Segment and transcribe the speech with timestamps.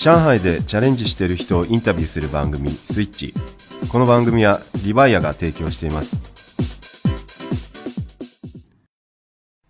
[0.00, 3.34] 上海でチャレンジしている人をインタビューする番組スイッチ
[3.92, 7.04] この番組はリバイアが提供しています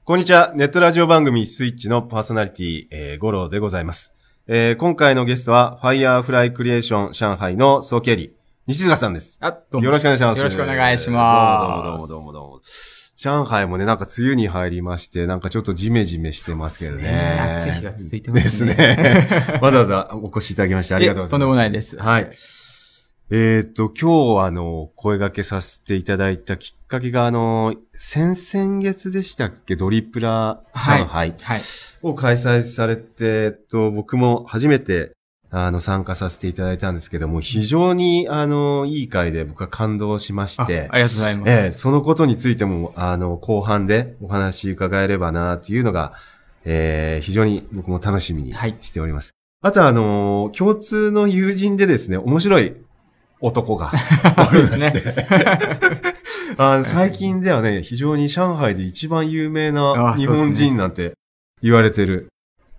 [0.05, 4.15] こんにちはネットラジオ番組スイッチのパーソナリティ、えー、五郎でございます、
[4.47, 8.33] えー、今回のゲストはファイヤーフライクリエーション上海の総経理
[8.69, 9.85] 西塚さんですあ、どうも。
[9.85, 10.39] よろしくお願いします。
[10.39, 13.00] よろしくお願いしますどうもどうもどうもどうも。
[13.23, 17.39] 上海もね、なんか梅雨に入りまして、なんかちょっとジメジメしてますけどね。
[17.55, 18.75] 暑い日が続いてでますすね。
[18.75, 19.29] ね。
[19.61, 21.31] わざわざお越しいただきましてありがとうございます。
[21.33, 21.99] とんでもないです。
[21.99, 22.31] はい。
[23.31, 29.77] えっ、と、今日あの、声掛けさせていただいたきっかけが、あの、先々月でしたっけ？
[29.77, 31.61] ドリプラ上海はい。
[32.01, 35.13] を開催されて、えっと、僕も初めて、
[35.53, 41.51] あの、参加させていただいたんですけども、非常に、あの、いい会で僕は感動しましあて、ありがとうございます。
[41.51, 46.15] ええ、そのことについても、あの、後半でお話伺えればな、っていうのが、
[46.65, 49.31] えー非常に僕も楽しみにはいしております。
[49.63, 52.77] あとは、あの、共通の友人でですね、面白い
[53.41, 53.91] 男が
[54.51, 54.93] そうですね。
[56.59, 61.15] あの最近ではね、非常に上海で一番有名なあ日本人なんて
[61.63, 62.29] 言われてる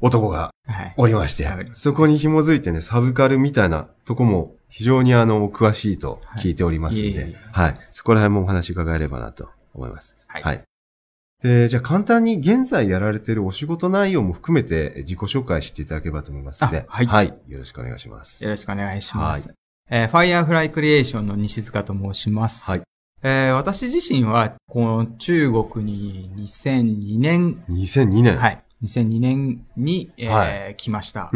[0.01, 0.93] 男がはい。
[0.97, 7.79] おりましてはい、そこに紐づいてね、サブカルみたいなとこも非常にあの、詳しいと聞いておりますのではいいえいえ、はい。
[7.91, 10.15] そこら辺もお話伺えればなと思います。
[10.27, 10.63] はいはい。
[11.41, 18.43] で、じゃあ簡単に現在やられているお仕事内容も含めて自己紹介していただければと思いますので、あはいよろしくお願いします。
[18.43, 19.51] よろしくお願いします。
[19.89, 22.69] えー、ファイヤーフライクリエーションの西塚と申します。
[22.69, 22.81] はい。
[23.23, 28.37] えー私自身は、この中国に2002年、2002年。。
[28.37, 28.70] はいい。
[28.83, 31.31] 2002年に、えーは来ました。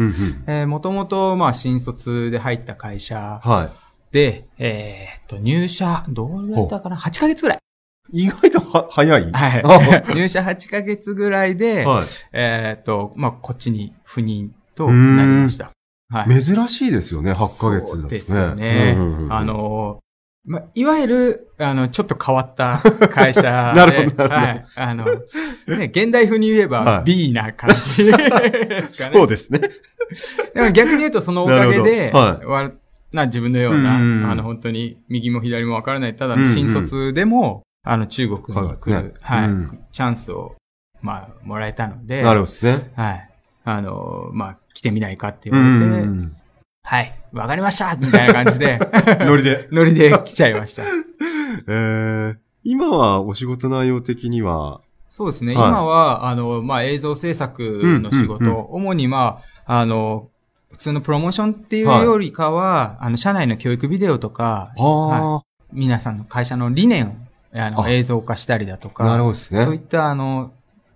[0.66, 3.70] もともと、まあ、新卒で入った会社は
[4.12, 7.58] で、えーっと、入社、どうぐらいだったかな ?8 ヶ月ぐらい。
[8.12, 8.24] い。
[8.24, 9.32] 意外とは早い？
[9.32, 10.02] はいあ。
[10.14, 12.06] 入社8ヶ月ぐらいで、はい。
[12.32, 15.72] えーっと、まあ、こっちに赴任となりました。
[16.08, 16.42] はい。
[16.42, 18.00] 珍しいですよね、8ヶ月だとね。
[18.02, 18.96] そうですよね。
[19.28, 19.98] あ、の、
[20.46, 22.78] まあ、いわゆる、あの、ちょっと変わった
[23.10, 23.48] 会社で。
[23.48, 24.66] なるほどはい。
[24.76, 29.16] あの、ね、現代風に言えばはい B な感じですかね。
[29.18, 29.60] そうですね。
[30.54, 32.70] でも逆に言うとそのおかげで、なるほどわ
[33.12, 40.54] な自分のような、うんうんあの、本当に右も左もわからない、ただ新卒でも、あの、中国に来そうですねる、はい、うんチャンスを、
[41.02, 42.92] まあ、もらえたので、なるほどですね。
[42.94, 43.30] はい。
[43.64, 46.35] あの、まあ、来てみないかってう言われて、ん。
[46.86, 48.78] はい、わかりました みたいな感じで、
[49.26, 49.68] ノリで。
[49.72, 50.84] ノリで来ちゃいました。
[51.66, 55.56] えー、今はお仕事内容的には、そうですね。
[55.56, 60.28] はい今は、あの、まあ、映像制作の仕事、うんうん主に、まあ、あの、
[60.70, 65.40] 普通のプロモーションっていうはいよりかは、あの、社内の教育ビデオとか、あ
[65.72, 67.14] 皆さんの会社の理念を
[67.52, 69.64] あのあ映像化したりだとあ、か、なるほどですね。
[69.64, 70.52] そういった、あの、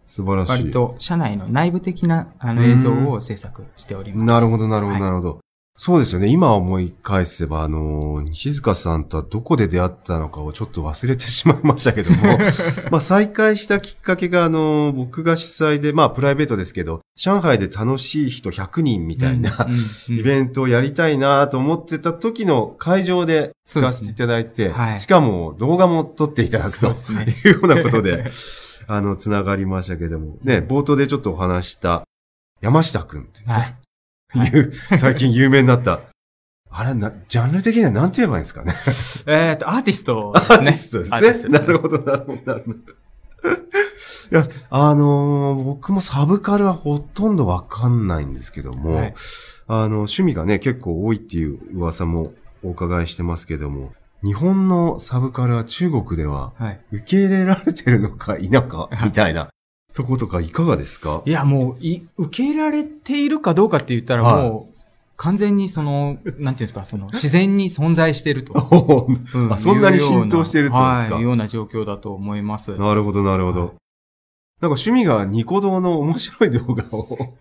[0.07, 0.53] 素晴らしい。
[0.53, 4.33] 割と社内の内部的なあのうん映像を制作しております。
[4.33, 5.41] なるほど、なるほど、はいなるほど。
[5.77, 6.29] そうですよね。
[6.29, 12.39] 今思い返せば、あの、西塚さんとはどこで出会ったのかをちょっと忘れてしまいましたけども、
[12.93, 20.19] まあ再会したきっかけが、あの、僕が主催で、まあプライベートですけど、上海で楽しい人100人みたいな、うんうんうん。
[20.19, 25.01] イベントをやりたいなと思ってた時の会場で使わせていただいて、はい。
[25.01, 28.31] しかも動画も撮っていただくというようなことで、
[28.87, 32.03] あの、つながりましたけども、ね、冒頭でちょっとお話した
[32.61, 33.80] 山下くんっていうね、
[34.33, 34.99] はい。
[34.99, 36.01] 最近有名になった。
[36.73, 38.73] あれ、な、ジャンル的には何て言えばいいんですかね。
[39.27, 41.03] えっと、アーティストアですね。
[41.03, 41.59] ーティストですね。
[41.59, 42.79] なるほど、なるほど、なるほど。
[44.33, 49.15] いや、あのー僕もサブカルはほとんどわかんないんですけども、はい
[49.67, 52.33] あの、趣味がね、結構多いっていう噂も
[52.63, 53.93] お伺いしてますけども、
[54.23, 56.81] 日本のサブカルは中国でははい。
[56.93, 59.49] 受け入れられてるのか否か、みたいな
[59.95, 61.23] とことかいかがですか？
[61.27, 64.81] いや、もう、い、受け入れられているかどうかって言ったらはいもう、
[65.17, 68.55] 完全にその、なんていうんですか、その、自然に存在していると。
[69.51, 71.15] あそんなに浸透しているってことですか？
[71.15, 72.79] はい、いうような状況だと思います。
[72.79, 73.61] なるほど、なるほど。
[73.61, 73.71] はい
[74.61, 77.35] なんか趣味がニコ動の面白い動画を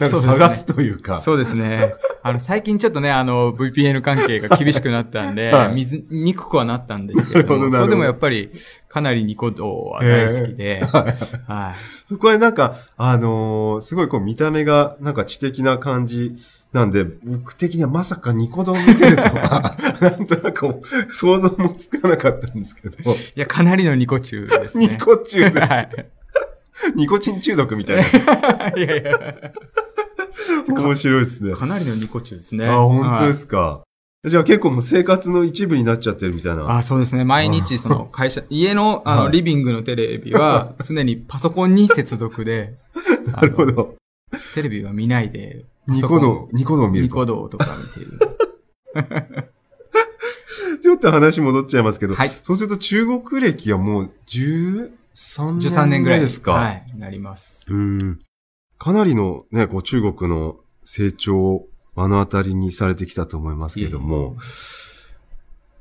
[0.00, 1.18] なんか探すというか。
[1.18, 1.94] そうですね。
[2.24, 8.50] あの、最近ちょっとね、あの、VPN 関係が厳しくなったんで、はい見ずにくくはなったんですけれども、どどそれでもやっぱり、
[8.88, 11.74] かなりニコ動は大好きで、はいはい。
[12.08, 16.34] そこはなんか、あのーすごいこう見た目がなんか知的な感じ
[16.72, 20.82] なんで、僕的にはまさかニコ動見てるとは、 なんとなく
[21.12, 24.88] 想像もつかなかったんですけど、いや、かなりのニコ中ですね。
[24.90, 25.58] ニコ中です。
[25.58, 25.88] はい。
[26.94, 28.02] ニコチン中毒みたいな。
[28.76, 29.52] いやいや、
[30.68, 31.54] 面白いですね。
[31.54, 32.66] かなりのニコ中ですね。
[32.66, 33.82] あ、本当ではいすか。
[34.26, 36.78] じゃあ結構もう生活の一部になっちゃってるみたいな。
[36.78, 37.24] あ、そうですね。
[37.24, 42.74] 毎日、その 会社、家の、あの、はいリビングのテレビは、常にパソコンに接続で。
[43.26, 43.94] なるほど。
[44.54, 47.14] テレビは見ないで、ニコ動、ニコ動を見ると。
[47.14, 49.50] ニコ動とか見てる。
[50.82, 56.52] ちょっと話戻っちゃいますけど、はいそうすると中国歴はもう13 13年年ぐらいですか。
[56.52, 57.64] はい、なります。
[57.68, 58.18] うん。
[58.78, 64.36] かなりのね、こう中国の成長を目の当たりにされてきたと思いますけども、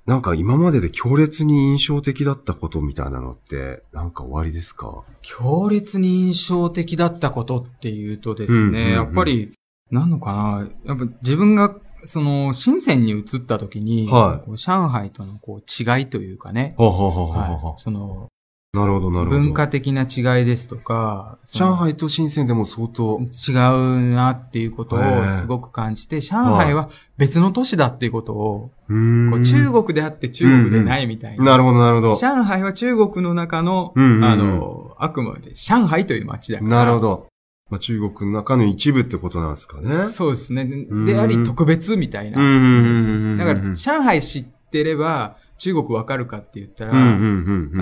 [0.06, 5.04] なんか今までで強烈に印象的だったことみたいなのって、なんか終わりですか？
[5.22, 9.52] 強烈に印象的だったことっていうとですね、やっぱり、
[9.90, 14.58] なんのかな、やっぱ自分が、その、深センに移った時に、はい。
[14.58, 18.28] 上海とのこう違いというかね、その、
[18.74, 19.40] なるほど、なるほど。
[19.40, 31.46] 文化的な違いですとか、上海と深センでも相当、違うなっていうことをすごく感じて、上海は別の都市だっていうことを、中国であって中国でないみたいな。
[31.46, 32.16] なるほど、なるほど。
[32.16, 36.70] 上海は中国の中の、うんうんうんあの、あくまで上海という街だから。
[36.70, 37.28] なるほど。
[37.70, 39.94] まあ、中国の中の一部ってことなんですかね。
[39.94, 40.64] そうですね。
[40.64, 42.42] んであり特別みたいな。
[42.42, 46.94] うんうんうんうんだから、上海知ってれば中国わかるかって言ったら、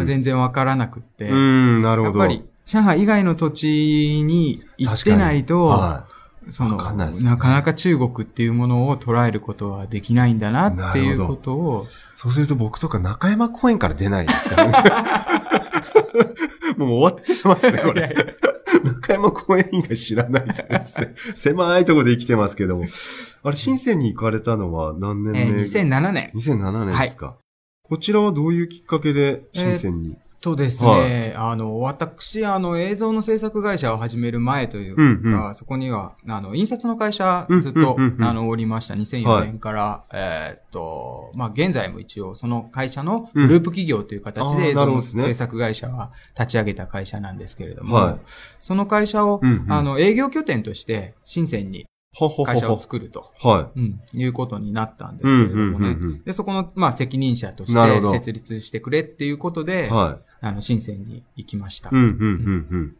[0.05, 2.19] 全然わからなくって、うん、なるほど。
[2.19, 6.05] やっぱり上海以外の土地に行ってないと、は
[6.47, 11.87] そのわかんなねなかなか中国っていうものを捉えることはできないんだなっていうことを、い。
[12.15, 14.73] そうすると僕とか中山公園から出ないですからね。
[16.77, 18.15] もう終わってますね、これ。
[18.83, 21.13] 中山公園以外知らないとですね。
[21.35, 22.85] 狭いところで生きてますけども。
[23.43, 26.31] あれ、深センに行かれたのは何年目、えー2007年。
[26.35, 27.37] 2007年ですか、
[27.91, 38.13] こちらはどういうきっかけで深センに、とですね、あの、私、あの、映像の制作会社を始める前というか、うんうそこには、あの、印刷の会社うんずっと、うんうん。
[38.13, 38.93] うんあの、おりました。
[38.93, 48.19] 2004年から、えーっと、まあ、現在も一応、その会社のグループ企業という形で映像の制作会社は立ち上げた会社なんですけれども、はい。
[48.61, 49.65] その会社を、うんうん。
[49.69, 51.90] あの、営業拠点として、深センにははは
[52.45, 53.25] 会社を作ると。
[53.39, 55.27] はうん、いうことになったんでい。
[55.27, 55.89] すけれどもね。
[55.89, 61.89] うんうんうんで、そこの、まあ、責任者として設立してくれっていうことで、うんはあの、深センに行きました。
[61.89, 61.93] い。
[61.93, 62.95] うんうんうんうん。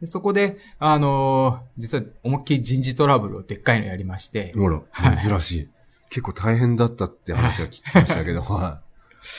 [0.00, 4.80] でそこで、あのー実は思いっきり人事トラブルをでっかいのやりまして、ほら、
[5.16, 5.68] 珍しい。
[6.10, 8.80] 結構大変だったって話は聞きましたけど、 は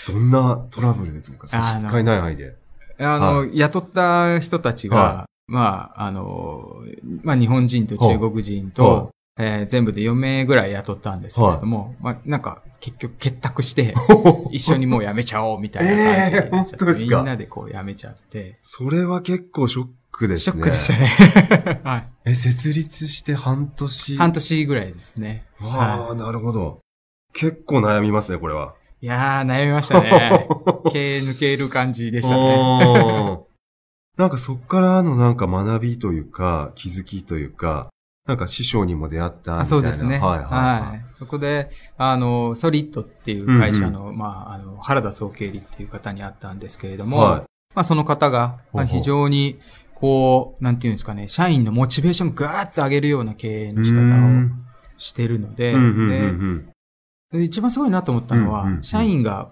[0.09, 0.11] い。
[0.11, 1.47] どんなトラブルですか？
[1.47, 2.55] 差し支えない範囲で。
[2.99, 9.07] あの、は雇った人たちが、はまあ、あのーまあ、日本人と中国人と、は
[9.39, 13.94] えー全部で4名ぐらい雇ったんですけれども、まあ、なんか、結局結託して、
[14.51, 17.17] 一緒にもう辞めちゃおうみたいな感じになっちゃって、えー本当ですか？
[17.17, 20.53] みんなでこう辞めちゃって、それは結構ショックですね。
[20.53, 21.81] ショックでしたね。
[21.85, 22.07] はい。
[22.25, 24.17] え、設立して半年？
[24.17, 25.45] 半年ぐらいですね。
[25.61, 26.79] わあ、なるほど。
[27.33, 28.73] 結構悩みますね、これは。
[29.01, 30.47] いやー、悩みましたね。
[30.91, 33.39] 毛抜ける感じでしたね。
[34.17, 37.89] なんかそっからのなんか学びというか、気づきというか、
[38.27, 39.61] なんか師匠にも出会ったみたいな。
[39.61, 40.17] あそうですね。
[40.17, 40.89] はいはい、はい。
[40.89, 41.05] はい。
[41.09, 47.41] そこで、あの、ソリッドっていう会社の、まあ、あの、原田総経理っていう方に会ったんですけれども、はい
[47.75, 49.59] まあ、その方が、まあ非常に、
[49.93, 54.63] こう、なんていうんですかね、社員のモチベーションをガーッと上げるような経営の仕方をうん
[54.97, 55.75] してるので
[57.31, 59.51] で一番すごいなと思ったのは、うんうんうん社員が、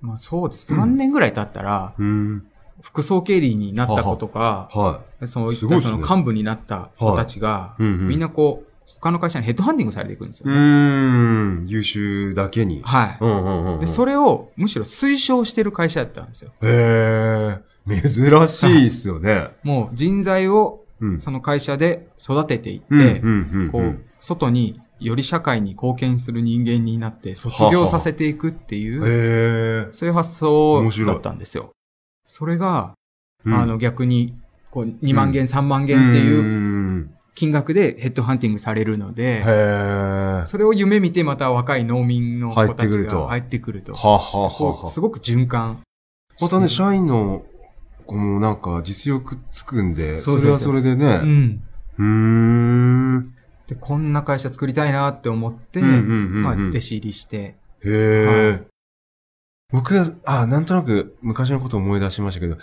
[0.00, 0.74] まあそうです。
[0.74, 2.46] 3年ぐらい経ったら、うん。
[2.82, 7.82] 副総経理になった子とか、はそういったその幹部になった子たちが、い。
[7.82, 10.56] うんうん、みんなこう、他の会社にヘッドハンディングされていくんですようね。
[10.56, 11.66] ーん。
[11.66, 12.82] 優秀だけに。
[12.84, 13.18] はい。
[13.20, 13.80] うんうんうんうん。
[13.80, 16.52] で、それをむしろ推奨してる会社だったんですよ。
[16.62, 19.48] へえ、珍しいっすよね。
[19.64, 21.18] もう人材をうん。
[21.18, 23.20] その会社で育てていって、
[23.70, 29.92] こう、外により社会に貢献する人間になって卒業させていくっていう、へえ。
[29.92, 31.72] そういう発想だったんですよ。
[32.26, 32.92] それが、
[33.44, 34.36] うんあの逆に、
[34.70, 40.42] こう、2万元、3万元っていううん金額でヘッドハンティングされるので、へえ。
[40.46, 43.94] それを夢見てまた若い農民の子たちが入ってくると。
[43.94, 45.82] はあはあはすごく循環。
[46.40, 47.44] またね、社員の
[48.06, 51.16] 子もなんか実力つくんで、それはそれでうね。
[51.18, 51.62] ん。
[51.98, 53.34] うーん。
[53.66, 57.38] で、こんな会社作りたいなって思って、うんうんうんうんまあ、弟子入りして。
[57.38, 57.54] へ
[57.84, 58.62] え。
[59.72, 62.56] 僕は、あ、なんとなく昔のことを思い出しましたけど、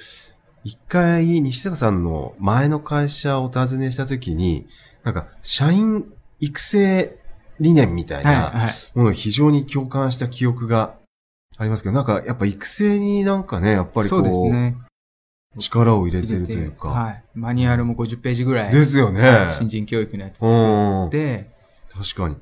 [0.64, 4.68] 一回、西坂さんの前の会社をお訪ねしたときに、
[5.04, 6.06] なんか、社員
[6.40, 7.20] 育成
[7.60, 8.72] 理念みたいはい、なはい。
[8.96, 10.96] ものを非常に共感した記憶が
[11.58, 14.78] ありますけど、なんか、やっぱ育成になんかね、やっぱりこそうですね。
[15.58, 16.88] う、力を入れてるというか。
[16.88, 17.24] はい。
[17.36, 18.72] マニュアルも50ページぐらい。
[18.72, 19.22] ですよね。
[19.22, 21.08] はい新人教育のやつ作うん。
[21.08, 21.50] って、
[21.92, 22.38] 確かに。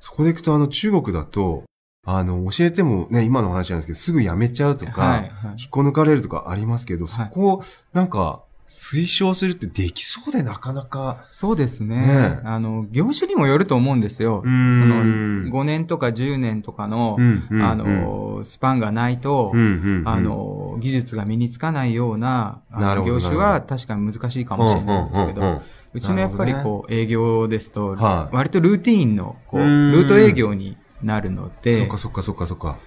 [0.00, 1.64] そこで行くと、あの、中国だと、
[2.08, 5.30] あの、教えてもね、今の話なんですけど、すぐ辞めちゃうとか、はい、はい。
[5.58, 11.26] 引っこ抜かれるとかありますけど、そこを、なんか、推奨するってできそうでなかなか。
[11.30, 12.06] そうですね。
[12.06, 14.42] ねあの、業種にもよると思うんですよ。
[14.42, 15.44] そうん。
[15.46, 20.08] の、5年とか10年とかの、うんうんあの、スパンがないと、うんうんうん。
[20.08, 22.62] あ、の、技術が身につかないような
[23.04, 25.62] 業種は確かに難しいかもしれないんですけど、うんうんうんうん。
[25.94, 28.36] うちのやっぱりこう、営業ですと、はい。
[28.36, 29.92] 割とルーティーンの、こう、うん。
[29.92, 32.78] ルート営業になるのそでっか、そっかそっかそっか。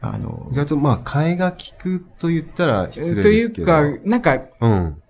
[0.00, 3.72] あの意、外とまあ、替えが利くと言ったら失礼とですけど。
[3.72, 5.02] いうか、なんか、うん。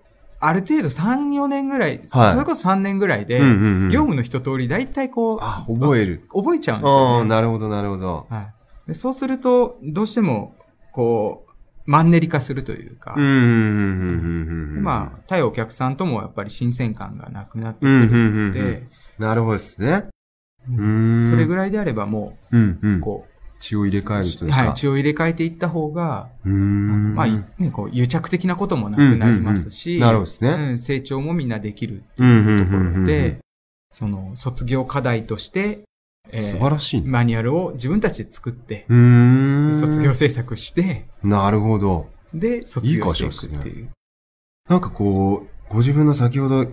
[0.43, 6.27] ある程度3、4年ぐらい、はいそれこそ3年ぐらいで、うんうんうん業務の一通り大体こう、あ、覚える。
[6.33, 7.29] 覚えちゃうんですよね。
[7.29, 8.27] なるほど、なるほど。
[8.29, 10.55] はい、でそうすると、どうしても、
[10.91, 11.51] こう、
[11.85, 14.83] マンネリ化するというか、うん、うん、うん、うん、うんうん。
[14.83, 19.25] まあ、対お客さんともやっぱり新鮮感がなくなってくうん、うん、るうんので、うん。
[19.25, 20.05] なるほどですね。
[20.65, 23.01] それぐらいであればもうん、うう、ん。
[23.01, 23.25] こ
[23.61, 24.63] 血を入れ替えるとう、いうか。
[24.65, 26.29] はい、血を入れ替えていった方が。
[26.43, 32.65] まあ、ね、こう、癒着的なこともなくなりますし、うんうんうんなるほどですねうん成長もみんなできるうん、うん、うん。
[32.65, 33.37] ところうんで、
[33.91, 35.83] その、卒業課題として、
[36.31, 37.09] えー素晴らしいね。
[37.09, 38.85] マニュアルを自分たちで作って。
[39.73, 42.09] 卒業制作して、なるほど。
[42.33, 43.89] で、卒業していくっていう。
[44.69, 46.67] なんかこう、ご自分の先ほど、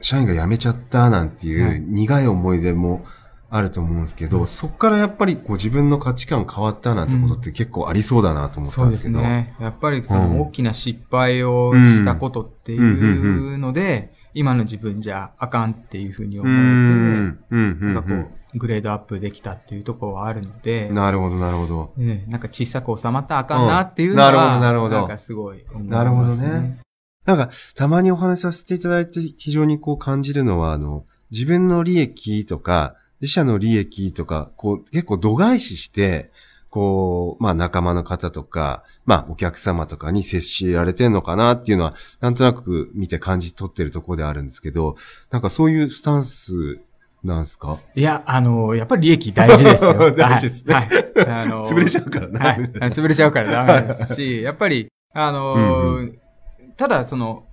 [0.00, 3.04] 社員が辞めちゃったなんていはいう苦い思い出も
[3.52, 9.18] あると思うんですけど、そこからやっぱりこう自分の価値観変わったなんてことって結構ありそうだなと思ったそうんでですけど。
[9.18, 9.56] すね。
[9.60, 16.56] やっぱりそうんの大きな失敗をしたことっていうので、今の自分じゃあかんっていうふうにう思えん。
[16.56, 17.32] うん。
[17.34, 17.94] て、うん。
[17.94, 18.14] なんかこ
[18.54, 21.92] う、グレードアップできたっていうところはあるので、なるほど、なるほど。
[21.96, 25.96] ねなんか小さく収まったらあかんなっていうのは、うんなるほどなるほどなんかすごい思います、ね。
[25.96, 26.80] なるほどね。
[27.26, 36.30] なんか、たまにお話しさせていただいて非常にこう感じるのは、あの、自分の利益とか、自社の利益とか、こう、結構度外視して、
[36.70, 44.96] こう、まあ仲間の方とか、まあお客様とかに接しられてんのかなっていうのは、なんとなく見て感じ取ってるところであるんですけど、
[45.30, 46.78] なんかそういうスタンス
[47.24, 47.78] なんですか？
[47.96, 50.12] いや、あの、やっぱり利益大事ですよ。
[50.14, 50.86] 大事ですねはい。
[50.86, 52.40] はいあの 潰れちゃうからな。
[52.40, 52.58] はい。
[52.92, 56.18] 潰れちゃうからダメですし、 やっぱり、あのーうん
[56.76, 57.44] ただ、その、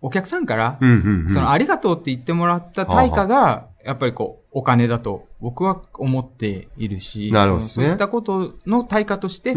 [0.00, 1.30] お客さんから、うんうんうん。
[1.30, 7.84] その、ありがとうって言ってもらった対価が、やっぱりこう、お金だと僕は思っているし、なるほどですね。
[7.84, 9.54] そういったことの対価として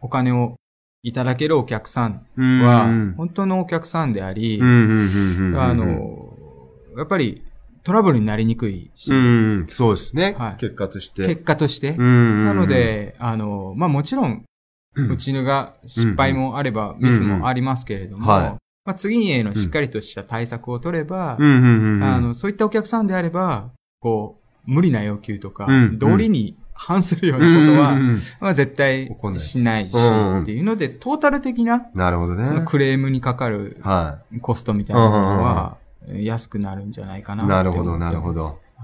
[0.00, 0.56] お金を
[1.02, 2.62] いただけるお客さんうん。
[2.62, 4.60] はうん、本当のお客さんであり。
[4.62, 6.36] あ、の、
[6.96, 7.42] やっぱり
[7.82, 10.36] トラブルになりにくいし、うん、そうですね。
[10.38, 10.56] はい。
[10.56, 11.26] 結果として。
[11.26, 14.44] 結果として、うんなの、で、あの、まあもちろん、
[14.94, 21.36] うちのが失敗もあれば、ミスもありますけれども、はいまあ次へのしっかりとした対策を取れば、
[22.34, 23.70] そういったお客さんであれば、
[24.00, 27.96] こう、無理な要求とか、うん道理に反するようなことは、
[28.40, 32.44] まあ絶対しないし、っていうので、トータル的な、なるほどね。
[32.44, 35.76] そのクレームにかかるはコストみたいなものは、
[36.08, 38.58] 安くなるんじゃないかななるほどなるほど。
[38.80, 38.82] い。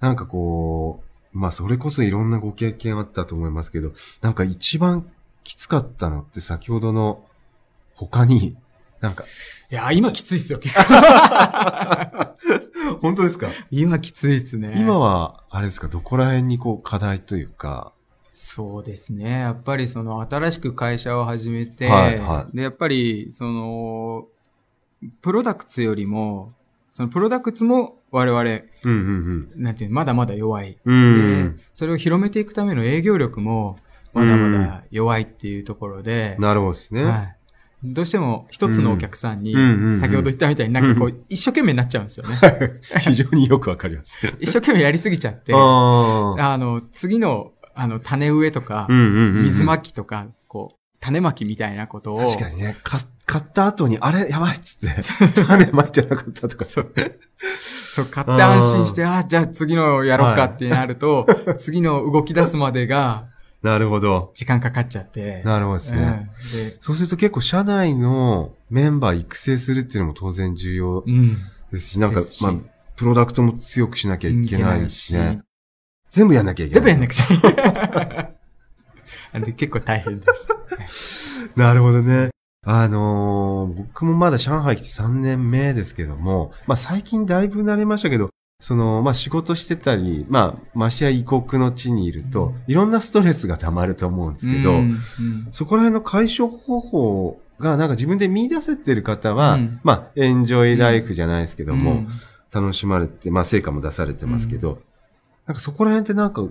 [0.00, 5.06] なんかこう、まあそれこそいろんなご経験あったと思いますけど、なんか一番
[5.44, 7.24] きつかったのって先ほどの
[7.94, 8.56] 他に、
[9.06, 9.24] なんか、
[9.70, 10.82] いや、今きついっすよ、結構。
[13.00, 13.48] 本当ですか？
[13.70, 14.74] 今きついっすね。
[14.76, 17.92] 今は、あれですか、どこら辺にこう課題というか、
[18.30, 19.30] そうですね。
[19.30, 24.26] やっぱりその新しく会社を始めて、はいはで、やっぱりその、
[25.22, 26.52] プロダクツよりも、
[26.90, 30.78] そのプロダクツも我々、うんうんなんていうのまだまだ弱い。
[30.84, 31.14] うん。
[31.14, 31.60] うでん。
[31.72, 33.78] それを広めていくための営業力も、
[34.12, 37.04] まだまだ弱いっていうところで、なるほどですね。
[37.04, 37.35] はい。
[37.92, 39.54] どうしても一つのお客さんに
[39.96, 42.36] 先ほど言ったみたいになんかこう、一生懸命になっちゃうんですよね。
[43.00, 44.18] 非常によくわかります。
[44.40, 48.86] 一生懸命やりすぎちゃって、あの、次の、あの、種植えとか。
[48.90, 54.30] 水まきとか、こう、種まきみたいなことを、確かにね、か買った後に、あれ？
[54.30, 56.64] やばいっつって、種まいてなかったとか。
[56.64, 56.92] そう。
[57.60, 61.26] そう、買って安心して、ああ、じゃあ次のやろうかってなると、
[61.58, 63.26] 次の動き出すまでが
[63.62, 64.30] なるほど。
[64.34, 65.42] 時間かかっちゃって。
[65.44, 66.30] なるほどですね。
[66.54, 71.36] でそうすると結構社内のメンバー育成するっていうのも当然重要うん。
[71.72, 72.54] ですし、なんかです、しまあ、
[72.96, 75.40] プロダクトも強くしなきゃいけないしね。
[76.08, 76.84] 全部やんなきゃいけない。
[76.84, 77.26] 全部やんなくちゃ
[79.40, 80.26] いけ 結構大変で
[80.88, 81.50] す。
[81.56, 82.30] なるほどね。
[82.64, 94.96] あのー僕もまだ上海来て3年目ですけども、まあ最近だいぶ慣れましたけど、その、まあ仕事してたり、まあ、ましや異国の地にいると、いろんなストレスが溜まると思うんですけど、うんうん。
[95.50, 99.80] そこら辺の解消方法がなんか自分で見出せてる方は、うん。
[99.82, 102.08] まあ、エンジョイライフじゃないですけども、うん。
[102.52, 104.78] 楽しまれて、まあ成果も出されてますけど、
[105.46, 106.42] なんかそこら辺ってなんか、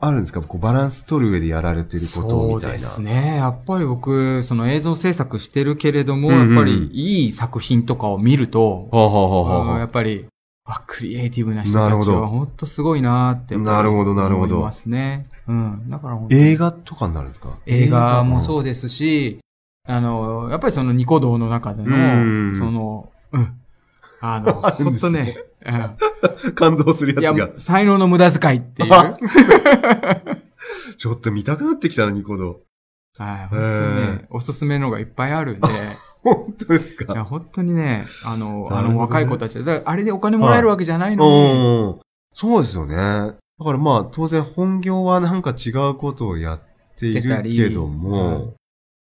[0.00, 0.40] あるんですか？
[0.42, 2.78] こうバランス取る上でやられてることみたいな。
[2.78, 3.36] そうですね。
[3.38, 6.54] やっぱり僕、その映像制作してるけれども、うんうん。
[6.54, 10.26] やっぱりいい作品とかを見ると、やっぱり、
[10.70, 15.26] あ、クリエイティブな人たちは本当すごいなーってなるほどなるほど思いますね。
[15.46, 15.88] うん。
[15.88, 17.56] だから映画とかになるんですか？
[17.64, 19.38] 映画もうそうですし、
[19.86, 23.60] あの、やっぱりそのニコ動の中でうんの、その、うん。
[24.20, 24.52] あの、
[24.84, 25.38] 本当ね。
[26.54, 27.58] 感動するややつが、。
[27.58, 28.90] 才能の無駄遣いっていう。
[30.98, 32.60] ちょっと見たくなってきたな、ニコ動。
[33.18, 33.60] 本当に
[34.18, 35.68] ね、おすすめのがいっぱいあるんで、
[36.22, 42.00] 本当ですいや、か本当にね、あの、あの、若い子たち、だあれでお金もらえるわけじゃないのに、うん。
[42.32, 42.96] そうですよね。
[42.96, 46.60] だからまあ、当然本業はなんか違うことをやっ
[46.96, 48.54] ているけども、う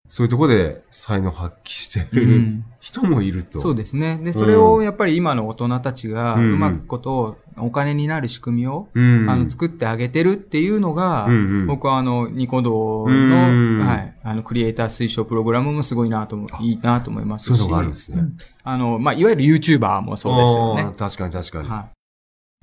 [0.09, 3.61] そういうところで才能発揮してうるん人もいると。
[3.61, 4.19] そうですね。
[4.23, 9.29] で、それをやっぱり今の大人たちが、ううんまくことを、お金になる仕組みを、うん。
[9.29, 17.59] あの、作ってあげてるっていうのが、うんうん僕はあの、ニコ動うんの、はい、あの、クリエイター推奨プログラムもすごいなと思う、いいなと思いますし。
[17.59, 20.97] そういうのがあるんですねうんあの、まあ、いわゆる YouTuber もそうですよね。
[20.97, 21.69] 確かに確かに。
[21.69, 21.89] は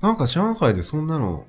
[0.02, 1.46] なんか上海でそんなの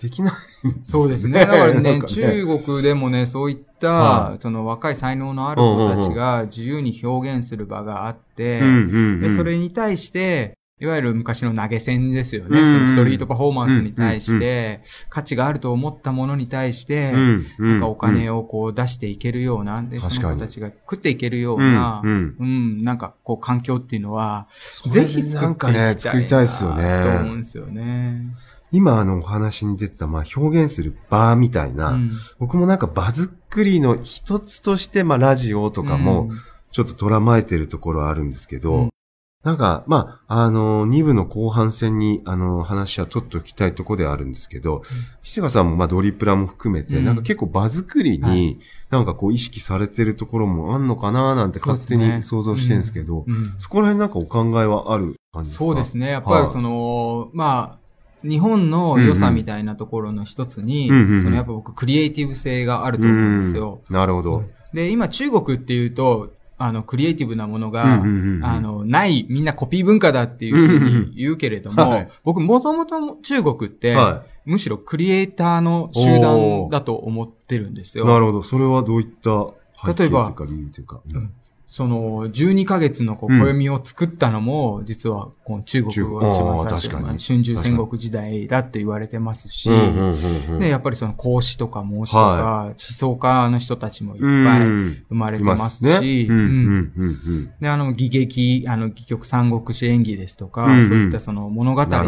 [0.00, 0.80] できないんですい。
[0.82, 1.40] そうですね。
[1.40, 8.60] だからね、なんか中国でもね、そういった、はその若い才能のある子たちが自由に表現する場があって。
[9.20, 12.58] で、それに対して、いわゆる昔の投げ銭ですよね。
[12.58, 14.80] うんうんそのストリートパフォーマンスに対しうんて、
[15.10, 17.12] 価値があると思ったものに対して。
[17.58, 22.36] なんかお金をこう出していけるような、で、その子たちが食っていけるよううん、な、うん。
[22.40, 24.48] うん、なんかこう環境っていうのは、
[24.88, 28.34] ぜひ作っていきたいななんかね作りたいですよねと思うんですよね。
[28.72, 32.10] 今あのお話に出てた、まあ表現する場みたいな、うん。
[32.38, 36.30] 僕もなんか場作りの一つとして、まあラジオとかも、
[36.70, 38.90] ちょっと捉まえてるところはあるんですけど、うん。
[39.42, 44.82] なんか、まあ、あの、2部の後半戦に、あの、話は取っておきたいところではあるんですけど、
[45.22, 47.06] 七賀さんも、まあ、ドリプラも含めて、うん。
[47.06, 48.60] なんか結構場作りはに、
[48.90, 53.34] なんかこう意識されてるところもあんのかななんて勝手に想像してるんですけど、うん。
[53.34, 53.54] うん。
[53.56, 55.64] そこら辺なんかお考えはある感じですか？
[55.64, 56.10] そうですね。
[56.10, 57.78] やっぱはいりその、まあ、
[58.22, 63.82] 日本の良さみたいなところの一つに、うんうんうんそのやっぱ僕クリエイティブ性があると思うんですよ。
[63.88, 64.42] うんなるほど。
[64.72, 67.96] で、今中国っていうと、あの、クリエイティブなものが、あ
[68.60, 78.00] の、ない、みんなコピー文化だっていうふうに 言うけれども、僕もともと中国って、はむしろクリエイターの集団だと思ってるんですい。
[78.00, 78.06] よ。
[78.06, 78.42] なるほど。
[78.42, 81.00] それはどういった背景例えばというか理由というか。
[81.12, 81.30] うん
[81.70, 83.38] その、12ヶ月のこううん。
[83.38, 87.02] 暦を作ったのも、実はこの中国が一番最初中国あー確かに。
[87.04, 89.70] まあ春秋戦国時代だって言われてますし、
[90.58, 95.04] で、やっぱりその孔子とか孟子とか、思想家の人たちもいっぱいうん。
[95.10, 96.00] 生まれていますね。
[96.00, 96.26] し、
[97.60, 102.00] で、あの、戯劇、あの、戯曲三国志演義ですとか、そういったその物語っていっ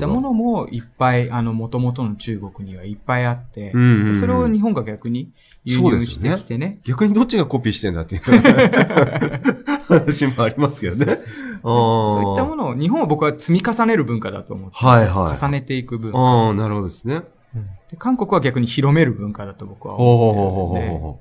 [0.00, 3.70] たものもいっぱい、あの、元々の中国にはいっぱいあって、
[4.18, 5.30] それを日本が逆に
[5.64, 6.80] 輸入してきてね。
[6.84, 8.22] 逆にどっちがコピーしてんだっていう
[9.86, 11.16] 話もありますけどね。
[11.62, 12.64] そういったもの。
[12.64, 14.76] のを、日本は僕は積み重ねる文化だと思って。
[14.76, 16.18] はいはい重ねていく文化。
[16.18, 17.22] ああ、なるほどですね。
[17.90, 21.20] で韓国は逆に広める文化だと僕は思ってるので、ほ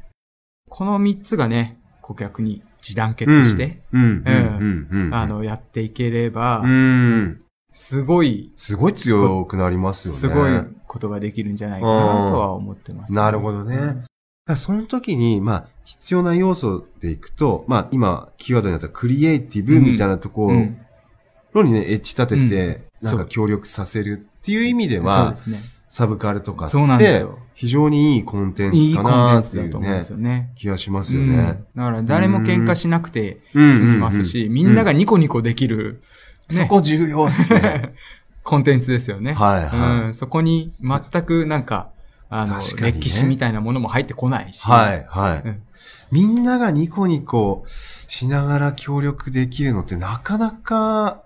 [0.70, 3.82] この三つがね、こう逆に一団結して。
[3.94, 7.42] あ、の、やっていければ、うん。
[7.72, 10.20] すごい、すごい強くなりますよね。
[10.20, 10.52] すごい
[10.88, 14.04] ことができるんじゃないかなとは思ってます、なるほどね。
[14.46, 21.66] だその時に、まあ、必要な要素でいくと、まあ、今、キーワードになったクリエイティブみたいなところうん。
[21.66, 25.58] にね、エッジ立てて、なんか協力させるっていう意味でそうはで、すね。
[25.88, 30.52] サブカルとかってよ、非常にいいコンテンツかいいコンテンなっていうツだと思うんでねす、よね。
[30.56, 31.64] 気がしますうんよね。
[31.76, 36.02] だから誰も喧嘩しなくてうん済みますし、みんながニコニコできる、
[36.50, 37.94] ねそこ重要っすね。
[38.44, 39.34] コンテンツですよね。
[39.34, 41.92] はいはいうん、そこに全くなんか、
[42.36, 42.64] あの、ね。
[42.80, 44.62] 歴史みたいなものも入ってこないし。
[44.64, 45.48] はい、はい。
[45.48, 45.64] うん。
[46.12, 51.24] みんながニコニコしながら協力できるのってなかなか、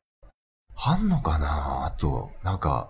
[0.76, 2.90] あんのかなと、なんか、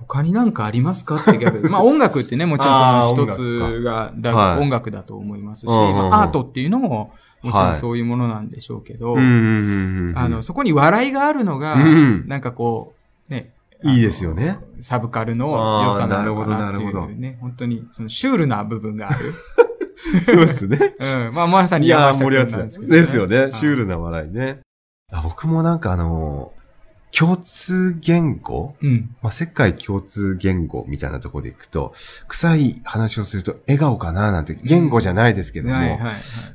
[0.00, 1.64] 他になんかありますかって逆に。
[1.70, 4.62] まあ音楽ってね、もちろんその一つがだ、はい。
[4.62, 7.72] 音楽だと思いますし、アートっていうのももちろはい。
[7.74, 12.26] んそういうものなんでしょうけど、うんうんうんうんあの、そこに笑いがあるのが、うん。
[12.26, 12.94] なんかこ
[13.28, 13.52] う、ね。
[13.82, 14.58] いいですよね。
[14.80, 15.48] サブカルの
[15.84, 17.38] 良さなのかなっていあーなるほどなるうね。
[17.40, 19.18] 本当に、そのシュールな部分がある。
[20.24, 20.94] そうですね。
[21.00, 21.34] うん。
[21.34, 23.38] まあまさにいやー、山下君盛り上がってなんですけど、ですよね。
[23.38, 24.60] はいシュールな笑いね。
[25.12, 26.64] あ僕もなんかあのー
[27.16, 28.74] 共通言語？
[28.82, 29.14] うん。
[29.22, 31.94] まあ、世界共通言語みたいなところでいくと、
[32.26, 36.00] 臭い話をすると笑顔かななんて言語じゃないですけども。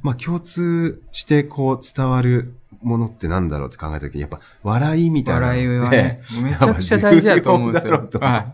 [0.02, 5.68] まあ共通してこう伝わるものってなんだろうって考えたときに、やっぱ笑いみたいなの笑い。
[5.80, 8.10] はね、めちゃくちゃ大事だと思うんですよ。
[8.22, 8.54] はい。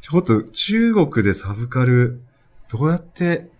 [0.00, 2.22] ちょっと中国でサブカル、
[2.68, 3.50] どうやって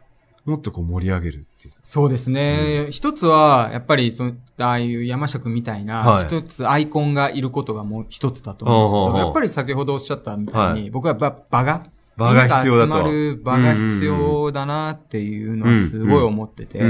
[0.44, 1.74] もっとこう盛り上げるっていう。
[1.82, 2.88] そうですね。
[2.90, 12.92] 一つは、やっぱり、その、ああいう山下くんみたいな、はい一つアイコンがいることがもう一つだと思うんですけど、やっぱり先ほどおっしゃったみたいに、はい僕は場場が、場が必要だと。
[12.92, 16.82] 集まる場が必要だなっていうのはすごい思ってて、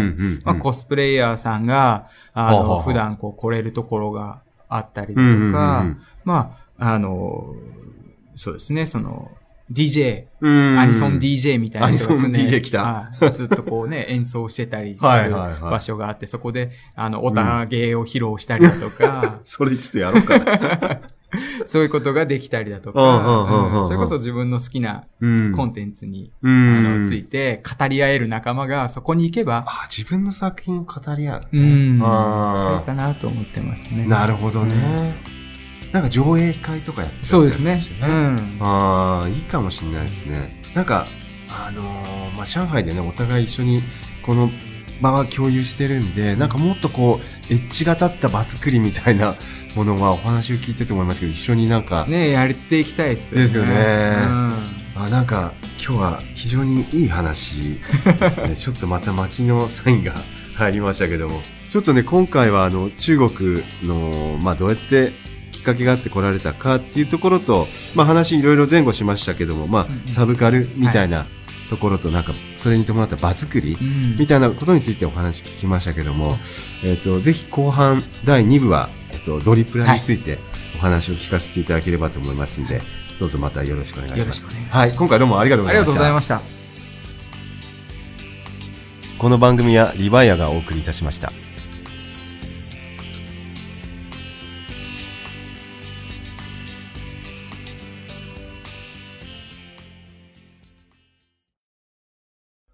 [0.45, 5.21] まあ、コスプレイヤーさんが、あの、普段こう来れるところがあったりと
[5.53, 5.87] か、
[6.25, 7.55] まあ、あの、
[8.35, 9.31] そうですね、その、
[9.73, 12.83] DJ、うんアニソン DJ みたいな人が常アニソン DJ 来た。
[12.83, 13.33] はい。
[13.33, 21.01] ずっとこうね、 演奏してたりする場所があって、そこで、あの、おたげを披露したりだとか、 それちょっとやろうかな。
[21.67, 31.99] そういうことができたりだとうんうんうんうんか、うんそれこそ自分の好きなうんコンテンツに、うあんの、ついて語り合える仲間がそこに行けば、あ、自分の作品を語り合う、うね。
[31.99, 34.05] ん、あいいかなと思ってますね。
[34.05, 34.75] ーなるほどね。
[35.93, 38.57] なんか上映会とかやってたそうですねうん。
[38.61, 40.61] ああ、いいかもしれないですね。
[40.75, 41.07] なんか、
[41.49, 43.83] あのーまあ、上海でね、お互い一緒に
[44.27, 44.51] この
[45.01, 49.35] 場は共有してるんで、なんかもっとこう、エッジが立った場作りみたいな
[49.75, 53.43] ものがお話を聞いてて思いますけど、一緒になんか、ねやっていきたいですよね。
[53.43, 53.71] ですよね
[54.23, 55.55] うんあなんか
[55.85, 57.81] 今日は非常にいい話
[58.21, 58.55] ですね。
[58.57, 60.15] ちょっとまた巻きのサインが
[60.55, 61.43] 入りましたけども。
[61.73, 65.13] ちょっとね、今回はあの中国の、まあどうやって
[65.51, 71.27] きっかけがあって来られたかっていうところと、まあ話いろいろ前後しましたけども、まあうんサブカルみたいな
[71.71, 76.37] ところとなんかそれに伴った場作りうんみたいなことについてお話聞きましたけども、
[76.85, 80.39] えっ、と、ぜひ後半第2部は、えっ、と、ドリプラについて
[80.77, 82.81] お話を聞かせていただければと思いますんで、
[83.19, 84.39] どうぞまたよろしくお願いします。
[84.39, 86.35] いしますはい、今回どうもありがとうごありざいました。
[86.35, 86.65] がとうございました。
[89.19, 91.33] この番組はリバイアがお送りいたしました。